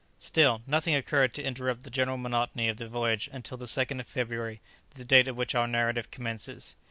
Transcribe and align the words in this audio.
Still, 0.17 0.63
nothing 0.65 0.95
occurred 0.95 1.31
to 1.35 1.43
interrupt 1.43 1.83
the 1.83 1.91
general 1.91 2.17
monotony 2.17 2.67
of 2.67 2.77
the 2.77 2.87
voyage 2.87 3.29
until 3.31 3.55
the 3.55 3.65
2nd 3.67 3.99
of 3.99 4.07
February, 4.07 4.59
the 4.95 5.05
date 5.05 5.27
at 5.27 5.35
which 5.35 5.53
our 5.53 5.67
narrative 5.67 6.09
commences. 6.09 6.75